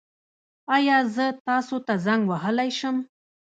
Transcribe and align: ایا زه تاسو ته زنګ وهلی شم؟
ایا 0.75 0.97
زه 1.15 1.25
تاسو 1.47 1.75
ته 1.85 1.93
زنګ 2.05 2.21
وهلی 2.29 2.69
شم؟ 2.79 2.97